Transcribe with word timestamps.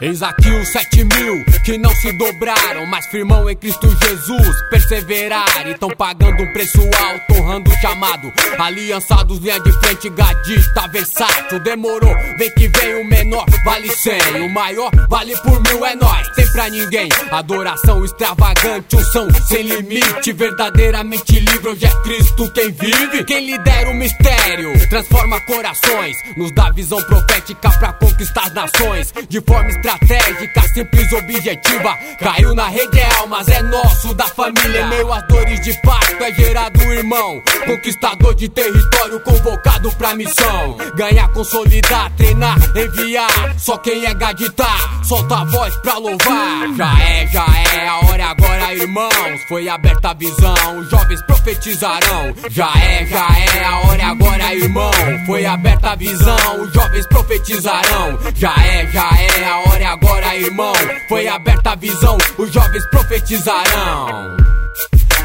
Eis 0.00 0.22
aqui 0.22 0.48
os 0.48 0.68
sete 0.68 1.02
mil 1.02 1.44
que 1.64 1.76
não 1.76 1.90
se 1.96 2.12
dobraram, 2.12 2.86
mas 2.86 3.04
firmão 3.06 3.50
em 3.50 3.56
Cristo 3.56 3.88
Jesus, 4.00 4.62
perseveraram. 4.70 5.72
Estão 5.72 5.90
pagando 5.90 6.40
um 6.40 6.52
preço 6.52 6.80
alto, 6.80 7.34
honrando 7.34 7.68
o 7.68 7.76
chamado. 7.80 8.32
Aliançados, 8.56 9.38
linha 9.40 9.58
de 9.58 9.72
frente, 9.80 10.08
gadista, 10.10 10.86
versátil. 10.86 11.58
Demorou, 11.58 12.14
vem 12.38 12.48
que 12.54 12.68
vem 12.68 13.02
o 13.02 13.08
menor, 13.08 13.44
vale 13.64 13.90
cem. 13.90 14.20
O 14.46 14.48
maior, 14.48 14.90
vale 15.08 15.36
por 15.38 15.60
mil, 15.62 15.84
é 15.84 15.96
nós, 15.96 16.28
tem 16.28 16.46
pra 16.58 16.68
ninguém. 16.70 17.08
Adoração 17.30 18.04
extravagante, 18.04 18.96
unção 18.96 19.28
sem 19.46 19.62
limite. 19.62 20.32
Verdadeiramente 20.32 21.38
livre, 21.38 21.68
hoje 21.68 21.86
é 21.86 21.90
Cristo 22.02 22.50
quem 22.52 22.72
vive. 22.72 23.24
Quem 23.24 23.46
lidera 23.46 23.88
o 23.88 23.94
mistério, 23.94 24.88
transforma 24.88 25.40
corações. 25.42 26.16
Nos 26.36 26.50
dá 26.52 26.68
visão 26.70 27.00
profética 27.04 27.70
pra 27.78 27.92
conquistar 27.92 28.46
as 28.46 28.54
nações. 28.54 29.14
De 29.28 29.40
forma 29.40 29.70
estratégica, 29.70 30.62
simples, 30.74 31.12
objetiva. 31.12 31.96
Caiu 32.18 32.52
na 32.56 32.66
rede, 32.66 32.98
é 32.98 33.14
almas, 33.20 33.46
é 33.46 33.62
nosso, 33.62 34.12
da 34.14 34.26
família. 34.26 34.80
Em 34.80 34.88
meio 34.88 35.12
às 35.12 35.28
dores 35.28 35.60
de 35.60 35.80
parto, 35.82 36.24
é 36.24 36.34
gerado 36.34 36.80
um 36.80 36.92
irmão. 36.92 37.40
Conquistador 37.66 38.34
de 38.34 38.48
território, 38.48 39.20
convocado 39.20 39.92
pra 39.92 40.16
missão. 40.16 40.76
Ganhar, 40.96 41.28
consolidar, 41.28 42.10
treinar, 42.16 42.58
enviar. 42.74 43.54
Só 43.60 43.78
quem 43.78 44.04
é 44.04 44.12
gaditar, 44.12 45.04
solta 45.04 45.36
a 45.36 45.44
voz 45.44 45.76
pra 45.76 45.98
louvar. 45.98 46.47
Já 46.76 47.00
é, 47.00 47.26
já 47.26 47.46
é, 47.74 47.88
a 47.88 47.96
hora 48.06 48.26
agora, 48.26 48.74
irmãos. 48.74 49.42
Foi 49.48 49.68
aberta 49.68 50.10
a 50.10 50.14
visão, 50.14 50.78
os 50.78 50.90
jovens 50.90 51.22
profetizarão. 51.22 52.34
Já 52.50 52.72
é, 52.76 53.06
já 53.06 53.26
é, 53.36 53.64
a 53.64 53.78
hora 53.80 54.06
agora, 54.06 54.54
irmão. 54.54 54.90
Foi 55.26 55.46
aberta 55.46 55.90
a 55.90 55.94
visão, 55.96 56.62
os 56.62 56.72
jovens 56.72 57.06
profetizarão. 57.06 58.18
Já 58.34 58.54
é, 58.54 58.86
já 58.86 59.08
é, 59.18 59.44
a 59.44 59.58
hora 59.58 59.88
agora, 59.88 60.36
irmão. 60.36 60.72
Foi 61.08 61.28
aberta 61.28 61.72
a 61.72 61.74
visão, 61.74 62.18
os 62.38 62.52
jovens 62.52 62.86
profetizarão. 62.90 64.36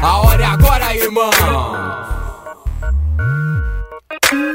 A 0.02 0.18
hora 0.18 0.42
é 0.42 0.46
agora, 0.46 0.94
irmão. 0.94 2.03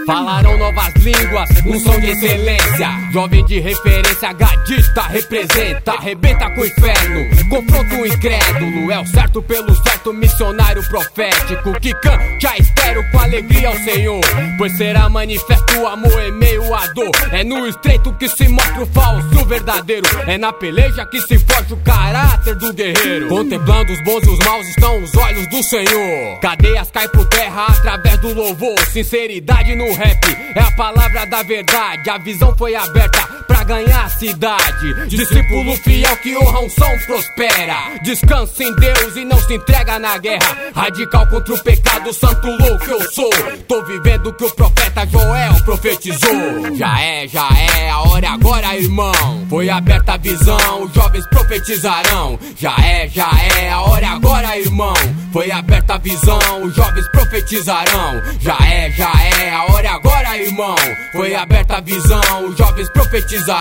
Falarão 0.05 0.57
novas 0.57 0.93
línguas, 0.95 1.49
um 1.65 1.79
som 1.79 1.99
de 1.99 2.07
excelência. 2.07 2.89
Jovem 3.11 3.45
de 3.45 3.59
referência, 3.59 4.33
gadista, 4.33 5.01
representa, 5.03 5.91
arrebenta 5.91 6.49
com 6.51 6.61
o 6.61 6.65
inferno. 6.65 7.49
Confronto 7.49 7.95
o 7.95 8.07
incrédulo, 8.07 8.91
é 8.91 8.99
o 8.99 9.05
certo 9.05 9.41
pelo 9.43 9.75
certo, 9.83 10.13
missionário 10.13 10.83
profético. 10.87 11.79
Que 11.79 11.93
cante 11.95 12.47
a 12.47 12.57
estéreo 12.57 13.03
com 13.11 13.19
alegria 13.19 13.69
ao 13.69 13.75
Senhor. 13.77 14.21
Pois 14.57 14.75
será 14.77 15.07
manifesto 15.09 15.79
o 15.79 15.87
amor 15.87 16.23
em 16.23 16.31
meio 16.31 16.73
à 16.73 16.87
dor. 16.87 17.11
É 17.31 17.43
no 17.43 17.67
estreito 17.67 18.11
que 18.13 18.27
se 18.27 18.47
mostra 18.47 18.81
o 18.81 18.85
falso, 18.87 19.45
verdadeiro. 19.45 20.07
É 20.27 20.37
na 20.37 20.51
peleja 20.51 21.05
que 21.05 21.21
se 21.21 21.37
forja 21.39 21.73
o 21.73 21.77
caráter 21.77 22.55
do 22.55 22.73
guerreiro. 22.73 23.27
Contemplando 23.29 23.93
os 23.93 24.03
bons 24.03 24.23
e 24.25 24.29
os 24.29 24.39
maus 24.39 24.67
estão 24.67 25.03
os 25.03 25.15
olhos 25.15 25.47
do 25.47 25.63
Senhor. 25.63 26.39
Cadeias 26.41 26.89
caem 26.91 27.09
por 27.09 27.25
terra 27.25 27.67
através 27.69 28.17
do 28.19 28.33
louvor, 28.33 28.79
sinceridade 28.91 29.58
no 29.67 29.93
rap 29.93 30.25
é 30.55 30.61
a 30.61 30.71
palavra 30.71 31.25
da 31.25 31.43
verdade. 31.43 32.09
A 32.09 32.17
visão 32.17 32.55
foi 32.57 32.75
aberta 32.75 33.21
pra 33.45 33.58
ganhar 33.69 34.05
a 34.05 34.09
cidade. 34.09 35.07
Discípulo 35.07 35.75
fiel 35.77 36.17
que 36.17 36.35
honra 36.35 36.61
um 36.61 36.69
som 36.71 36.97
prospera. 37.05 37.99
Descansa 38.01 38.63
em 38.63 38.75
Deus 38.75 39.15
e 39.15 39.23
não 39.23 39.39
se 39.41 39.53
entrega 39.53 39.99
na 39.99 40.17
guerra. 40.17 40.57
Radical 40.73 41.27
contra 41.27 41.53
o 41.53 41.63
pecado, 41.63 42.11
santo 42.11 42.47
louco 42.47 42.85
eu 42.85 43.11
sou. 43.11 43.29
Tô 43.67 43.83
vivendo 43.85 44.27
o 44.27 44.33
que 44.33 44.45
o 44.45 44.55
profeta 44.55 45.05
Joel 45.05 45.53
profetizou. 45.63 46.75
Já 46.75 46.99
é, 46.99 47.27
já 47.27 47.47
é, 47.77 47.91
a 47.91 47.99
hora 47.99 48.31
agora, 48.31 48.75
irmão. 48.75 49.45
Foi 49.47 49.69
aberta 49.69 50.13
a 50.13 50.17
visão, 50.17 50.83
os 50.83 50.93
jovens 50.93 51.27
profetizarão. 51.27 52.39
Já 52.57 52.75
é, 52.83 53.07
já 53.07 53.29
é, 53.59 53.69
a 53.69 53.81
hora 53.81 54.09
agora, 54.09 54.57
irmão. 54.57 54.95
Foi 55.31 55.51
aberta 55.51 55.93
a 55.93 55.97
visão, 55.99 56.39
os 56.63 56.75
jovens 56.75 57.07
profetizarão. 57.11 58.21
Já 58.39 58.57
é, 58.65 58.89
já 58.91 59.11
é, 59.43 59.51
a 59.51 59.63
hora 59.65 59.91
agora, 59.91 60.37
irmão. 60.39 60.75
Foi 61.11 61.35
aberta 61.35 61.77
a 61.77 61.81
visão, 61.81 62.45
os 62.49 62.57
jovens 62.57 62.89
profetizarão. 62.89 63.58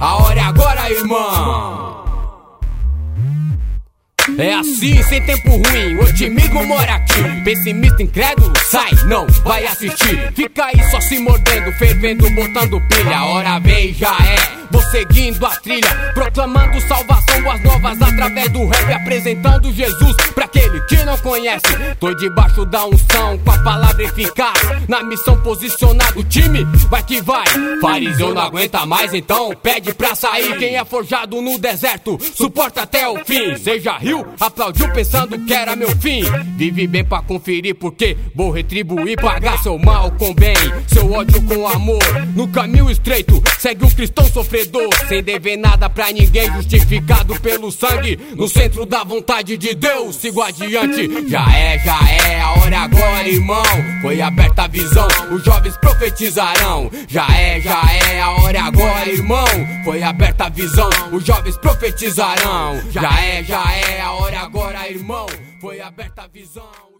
A 0.00 0.16
hora 0.16 0.38
é 0.38 0.42
agora, 0.42 0.90
irmão. 0.90 1.88
É 4.38 4.54
assim, 4.54 5.02
sem 5.04 5.22
tempo 5.22 5.50
ruim, 5.50 5.96
o 5.96 6.04
otimismo 6.04 6.64
mora 6.66 6.96
aqui. 6.96 7.42
Pessimista, 7.44 8.02
incrédulo, 8.02 8.52
sai, 8.66 8.90
não 9.06 9.26
vai 9.42 9.66
assistir. 9.66 10.32
Fica 10.34 10.66
aí 10.66 10.90
só 10.90 11.00
se 11.00 11.18
mordendo, 11.18 11.72
fervendo, 11.72 12.28
botando 12.30 12.80
pilha. 12.88 13.16
A 13.16 13.24
hora 13.26 13.58
vem, 13.58 13.94
já 13.94 14.14
é. 14.18 14.57
Vou 14.70 14.82
seguindo 14.90 15.44
a 15.46 15.50
trilha, 15.56 16.12
proclamando 16.14 16.80
salvação, 16.82 17.42
boas 17.42 17.62
novas 17.62 18.02
através 18.02 18.48
do 18.50 18.66
rap, 18.66 18.92
apresentando 18.92 19.72
Jesus 19.72 20.16
pra 20.34 20.44
aquele 20.44 20.80
que 20.82 20.96
não 21.04 21.16
conhece. 21.18 21.66
Tô 21.98 22.14
debaixo 22.14 22.64
da 22.66 22.84
unção, 22.86 23.38
com 23.38 23.50
a 23.50 23.58
palavra 23.58 24.04
eficaz. 24.04 24.58
Na 24.88 25.02
missão 25.02 25.40
posicionado, 25.40 26.22
time 26.24 26.64
vai 26.90 27.02
que 27.02 27.20
vai. 27.20 27.46
Fariseu 27.80 28.34
não 28.34 28.42
aguenta 28.42 28.84
mais, 28.86 29.14
então 29.14 29.54
pede 29.62 29.94
pra 29.94 30.14
sair. 30.14 30.56
Quem 30.58 30.76
é 30.76 30.84
forjado 30.84 31.40
no 31.40 31.58
deserto, 31.58 32.18
suporta 32.34 32.82
até 32.82 33.08
o 33.08 33.24
fim. 33.24 33.56
Seja 33.56 33.96
rio, 33.98 34.26
aplaudiu 34.38 34.90
pensando 34.92 35.38
que 35.38 35.52
era 35.52 35.74
meu 35.76 35.90
fim. 35.96 36.22
Vive 36.56 36.86
bem 36.86 37.04
pra 37.04 37.22
conferir, 37.22 37.74
porque 37.74 38.16
vou 38.34 38.50
retribuir, 38.50 39.20
pagar 39.20 39.58
seu 39.62 39.78
mal 39.78 40.10
com 40.12 40.34
bem, 40.34 40.56
seu 40.86 41.10
ódio 41.12 41.42
com 41.42 41.66
amor. 41.66 42.02
No 42.34 42.48
caminho 42.48 42.90
estreito, 42.90 43.42
segue 43.58 43.84
um 43.84 43.90
cristão 43.90 44.24
sem 45.08 45.22
dever 45.22 45.56
nada 45.56 45.88
pra 45.88 46.10
ninguém, 46.12 46.50
justificado 46.52 47.38
pelo 47.40 47.70
sangue. 47.70 48.18
No 48.36 48.48
centro 48.48 48.84
da 48.86 49.04
vontade 49.04 49.56
de 49.56 49.74
Deus, 49.74 50.16
sigo 50.16 50.42
adiante. 50.42 51.28
Já 51.28 51.44
é, 51.54 51.78
já 51.78 51.98
é, 52.10 52.40
a 52.40 52.52
hora 52.52 52.78
agora, 52.80 53.28
irmão. 53.28 53.62
Foi 54.02 54.20
aberta 54.20 54.62
a 54.62 54.68
visão, 54.68 55.08
os 55.32 55.44
jovens 55.44 55.76
profetizarão. 55.78 56.90
Já 57.08 57.26
é, 57.36 57.60
já 57.60 57.82
é, 57.92 58.20
a 58.20 58.30
hora 58.30 58.62
agora, 58.62 59.08
irmão. 59.08 59.46
Foi 59.84 60.02
aberta 60.02 60.46
a 60.46 60.48
visão, 60.48 60.90
os 61.12 61.24
jovens 61.24 61.56
profetizarão. 61.58 62.80
Já 62.90 63.24
é, 63.24 63.44
já 63.44 63.64
é, 63.72 64.00
a 64.00 64.12
hora 64.12 64.40
agora, 64.40 64.88
irmão. 64.88 65.26
Foi 65.60 65.80
aberta 65.80 66.22
a 66.22 66.28
visão. 66.28 66.97